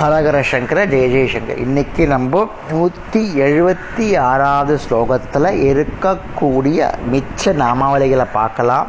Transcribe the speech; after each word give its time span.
ஹரஹர 0.00 0.40
சங்கர 0.40 0.86
ஜெய 0.86 0.90
ஜெயசங்கர் 0.90 1.58
இன்னைக்கு 1.58 2.06
நம்ம 2.06 2.50
நூற்றி 2.70 3.40
எழுபத்தி 3.40 4.18
ஆறாவது 4.18 4.80
ஸ்லோகத்தில் 4.90 5.78
இருக்கக்கூடிய 5.78 6.92
மிச்ச 7.12 7.44
நாமாவளிகளை 7.44 8.26
பார்க்கலாம். 8.32 8.86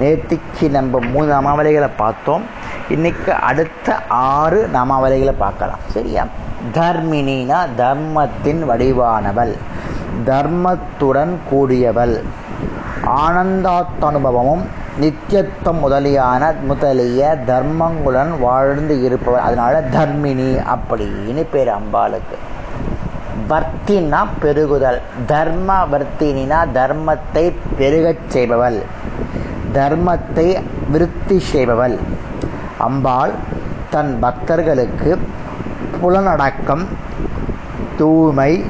நேற்றுக்கு 0.00 0.70
நம்ம 0.70 0.98
மூணு 1.00 1.40
நாமாவளிகளை 1.40 1.88
பார்த்தோம். 1.96 2.42
இன்னைக்கு 2.88 3.32
அடுத்த 3.32 3.98
ஆறு 4.08 4.70
நாமாவளிகளை 4.74 5.32
பார்க்கலாம். 5.38 5.78
சரியா? 5.90 6.26
தர்மினா 6.74 7.68
தர்மத்தின் 7.76 8.70
வடிவானவள். 8.70 9.56
தர்மத்துடன் 10.26 11.36
கூடியவள். 11.50 12.22
ஆனந்தாத்தனுபவமும் 13.06 14.64
நித்தியத்துவம் 15.00 15.80
முதலியான 15.82 16.60
முதலிய 16.60 17.38
தர்மங்களுடன் 17.46 18.38
வாழ்ந்து 18.38 19.02
இருப்பவர். 19.02 19.40
அதனால 19.40 19.80
தர்மினி 19.80 20.64
அப்படின்னு 20.66 21.46
பேர் 21.52 21.68
அம்பாளுக்கு. 21.68 22.36
வர்த்தினா 23.48 24.26
பெருகுதல். 24.42 25.00
தர்ம 25.26 25.86
வர்த்தினா 25.86 26.66
தர்மத்தை 26.74 27.52
பெருகச் 27.78 28.30
செய்பவள். 28.32 28.82
தர்மத்தை 29.74 30.62
விருத்தி 30.88 31.42
செய்பவள். 31.52 31.98
அம்பாள் 32.78 33.30
தன் 33.90 34.18
பக்தர்களுக்கு 34.20 35.18
புலனடக்கம் 36.02 36.84
தூய்மை 37.98 38.64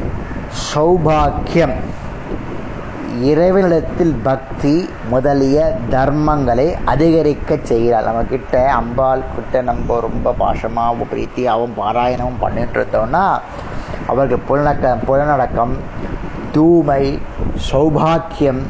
சௌபாக்கியம். 0.75 1.75
இறைவனிடத்தில் 3.23 4.21
பக்தி 4.23 4.89
முதலிய 5.09 5.77
தர்மங்களை 5.91 6.77
அதிகரிக்க 6.85 7.59
செய்கிறாள். 7.63 8.05
நம்ம 8.05 8.23
கிட்ட 8.23 8.73
அம்பாள் 8.73 9.23
கிட்ட 9.35 9.63
நம்ம 9.63 10.01
ரொம்ப 10.01 10.35
பாஷமாகவும் 10.39 11.07
பிரீத்தியாகவும் 11.15 11.73
பாராயணமும் 11.77 12.41
பண்ணிட்டு 12.41 12.81
இருந்தோம்னா 12.81 13.39
அவருக்கு 14.07 14.39
புலனக்க 14.39 14.97
புலனடக்கம் 15.09 15.75
தூய்மை 16.53 17.19
சௌபாக்கியம் 17.73 18.63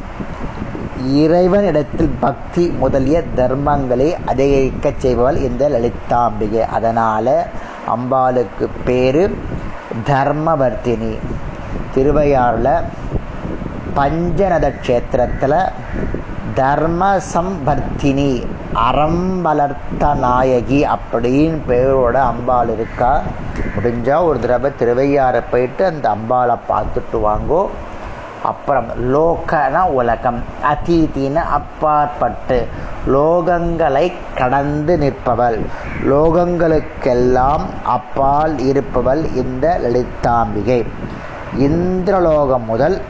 இறைவனிடத்தில் 1.07 2.15
பக்தி 2.21 2.69
முதலிய 2.69 3.23
தர்மங்களை 3.37 4.17
அதிகரிக்க 4.27 4.93
செய்பவள் 4.99 5.37
இந்த 5.37 5.69
லலிதாம்பிகை. 5.69 6.61
அதனால 6.61 7.47
அம்பாளுக்கு 7.89 8.69
பேரு 8.85 9.39
தர்மவர்த்தினி. 10.07 11.19
திருவையாறுல 11.95 12.83
பஞ்சநத 13.97 14.73
க்ஷேத்திரத்தில் 14.87 15.69
தர்ம 16.55 17.17
சம்பர்த்தினி 17.35 18.47
அறம் 18.73 19.43
வளர்த்த 19.43 20.15
நாயகி 20.15 20.87
அப்படின்னு 20.87 21.59
பேரோட 21.69 22.13
அம்பாள் 22.13 22.69
இருக்கா? 22.69 23.23
முடிஞ்சால் 23.77 24.25
ஒரு 24.25 24.41
தடவை 24.41 24.71
திருவையாறு 24.79 25.43
போயிட்டு 25.43 25.85
அந்த 25.85 26.09
அம்பாளை 26.09 26.57
பார்த்துட்டு 26.69 27.17
வாங்கோ. 27.25 27.67
அப்புறம் 28.43 29.15
லோகனா 29.15 29.87
உலகம் 29.87 30.43
அதீதின 30.63 31.35
அப்பாற்பட்டு 31.35 32.69
லோகங்களை 33.07 34.13
கடந்து 34.37 34.99
நிற்பவள். 34.99 35.59
லோகங்களுக்கெல்லாம் 36.05 37.61
அப்பால் 37.85 38.59
இருப்பவள் 38.59 39.35
இந்த 39.35 39.81
லலிதாம்பிகை. 39.83 40.87
இந்திரலோகம் 41.55 42.65
முதல் 42.65 43.03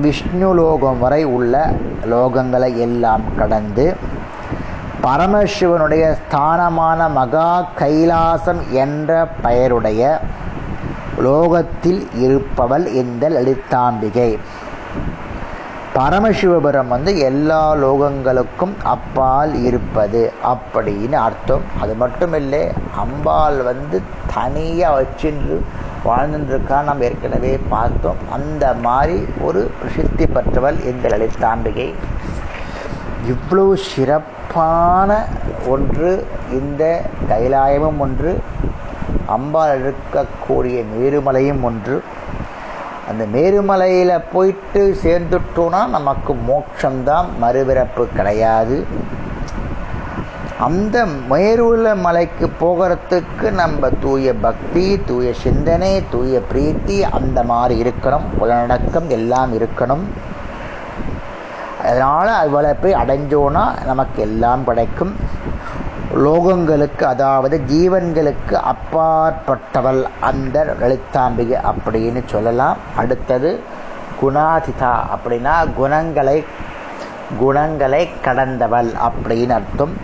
விஷ்ணு 0.00 0.54
லோகம் 0.54 0.98
வரை 0.98 1.24
உள்ள 1.24 1.70
லோகங்களை 2.10 2.76
எல்லாம் 2.76 3.20
கடந்து 3.38 3.96
பரமசிவனுடைய 5.02 6.16
ஸ்தானமான 6.18 7.10
மகா 7.10 7.68
கைலாசம் 7.78 8.70
என்ற 8.70 9.28
பெயருடைய 9.42 10.20
லோகத்தில் 11.18 12.08
இருப்பவள் 12.14 12.86
இந்த 12.86 13.28
லலிதாம்பிகை. 13.28 14.38
பரமசிவபுரம் 15.94 16.88
வந்து 16.88 17.18
எல்லா 17.18 17.74
லோகங்களுக்கும் 17.74 18.76
அப்பால் 18.82 19.64
இருப்பது 19.64 20.32
அப்படின்னு 20.44 21.12
அர்த்தம். 21.12 21.62
அது 21.80 21.94
மட்டும் 21.94 22.32
இல்லை 22.32 22.72
அம்பாள் 22.96 23.62
வந்து 23.62 24.02
தனியாக 24.34 25.02
வச்சுட்டு 25.02 25.62
வாழ்ந்துருக்கா? 26.04 26.82
நாம் 26.82 27.02
ஏற்கனவே 27.02 27.60
பார்த்தோம். 27.68 28.16
அந்த 28.32 28.74
மாதிரி 28.74 29.24
ஒரு 29.40 29.70
பிரசித்தி 29.80 30.26
பெற்றவள் 30.26 30.84
இந்த 30.84 31.08
லலிதாம்பிகை 31.08 31.94
இவ்வளவு 33.26 33.76
சிறப்பான 33.76 35.24
ஒன்று 35.68 36.26
இந்த 36.50 37.02
கைலாயமும் 37.28 37.98
ஒன்று 37.98 38.42
அம்பாள் 39.26 39.80
இருக்கக்கூடிய 39.82 40.84
மேருமலையும் 40.96 41.62
ஒன்று. 41.62 42.02
அந்த 43.08 43.38
மேருமலையில் 43.38 44.22
போயிட்டு 44.32 44.96
சேர்ந்துட்டோன்னா 45.02 45.88
நமக்கு 45.88 46.36
மோட்சம்தான் 46.48 47.24
மறுபிறப்பு 47.42 48.06
கிடையாது. 48.16 48.86
அந்த 50.66 50.96
மேருல 51.30 51.94
மலைக்கு 52.04 52.46
போகிறதுக்கு 52.60 53.46
நம்ம 53.60 53.90
தூய 54.02 54.34
பக்தி 54.44 54.84
தூய 55.06 55.28
சிந்தனை 55.44 55.92
தூய 56.10 56.40
பிரீத்தி 56.52 56.96
அந்த 57.18 57.38
மாதிரி 57.50 57.74
இருக்கணும். 57.82 58.26
புலநடக்கம் 58.38 59.08
எல்லாம் 59.18 59.52
இருக்கணும். 59.58 60.04
அதனால் 61.84 62.32
அவ்வளோ 62.42 62.72
போய் 62.82 63.00
அடைஞ்சோன்னா 63.02 63.64
நமக்கு 63.86 64.20
எல்லாம் 64.28 64.64
கிடைக்கும். 64.64 65.14
லோகங்களுக்கு 66.24 67.04
அதாவது 67.12 67.56
ஜீவன்களுக்கு 67.72 68.56
அப்பாற்பட்டவள் 68.72 70.02
அந்த 70.20 70.56
லலிதாம்பிகை 70.80 71.60
அப்படின்னு 71.72 72.22
சொல்லலாம். 72.26 72.76
அடுத்தது 72.96 73.52
குணாதிதா 74.22 74.92
அப்படின்னா 75.14 75.54
குணங்களை 75.76 76.38
குணங்களை 77.38 78.02
கடந்தவள் 78.24 78.90
அப்படின்னு 79.06 79.54
அர்த்தம். 79.58 79.94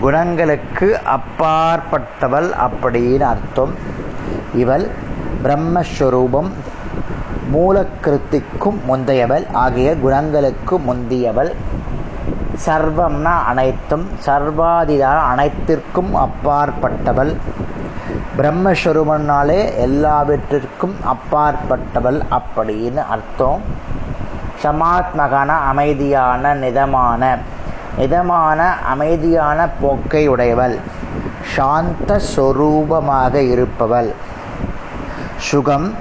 குணங்களுக்கு 0.00 1.00
அப்பாற்பட்டவள் 1.06 2.48
அப்படின்னு 2.56 3.20
அர்த்தம். 3.20 3.74
இவள் 4.54 4.90
பிரம்மஸ்வரூபம் 5.42 6.50
மூலக்கிருத்திக்கும் 7.52 8.78
முந்தையவள் 8.88 9.46
ஆகிய 9.52 9.96
குணங்களுக்கு 9.96 10.78
முந்தியவள். 10.78 11.52
சர்வம்னா 12.66 13.34
அனைத்தும் 13.46 14.08
சர்வாதிதா 14.26 15.12
அனைத்திற்கும் 15.32 16.12
அப்பாற்பட்டவள். 16.16 17.36
பிரம்மஸ்வரூபம்னாலே 18.38 19.76
எல்லாவற்றிற்கும் 19.76 20.96
அப்பாற்பட்டவள் 21.14 22.20
அப்படின்னு 22.30 23.02
அர்த்தம். 23.08 23.60
சமாத்மகான 24.62 25.46
அமைதியான 25.46 26.54
நிதமான 26.54 27.38
மிதமான 27.98 28.60
அமைதியான 28.92 29.68
போக்கை 29.80 30.26
உடையவள். 30.28 30.76
சாந்த 31.54 32.20
சொரூபமாக 32.36 33.34
இருப்பவள். 33.34 34.10
சுகம் 35.36 35.94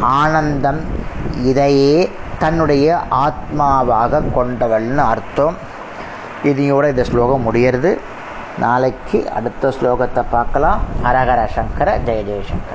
ஆனந்தம் 0.00 0.80
இதையே 1.44 2.10
தன்னுடைய 2.38 2.98
ஆத்மாவாக 3.10 4.22
கொண்டவள்னு 4.36 4.96
அர்த்தம். 4.96 5.56
இதையோட 6.44 6.88
இந்த 6.88 7.04
ஸ்லோகம் 7.04 7.54
முடியறது. 7.54 7.98
நாளைக்கு 8.58 9.30
அடுத்த 9.30 9.68
ஸ்லோகத்தை 9.68 10.24
பார்க்கலாம். 10.30 10.80
ஹரஹர 11.04 11.46
சங்கர 11.46 11.98
ஜெய 12.06 12.22
ஜெயசங்கர. 12.30 12.74